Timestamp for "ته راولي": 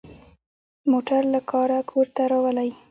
2.15-2.69